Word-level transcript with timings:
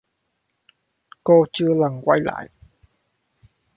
Cô 1.23 1.45
chưa 1.53 1.73
lần 1.73 2.01
quay 2.03 2.19
lại 2.19 2.49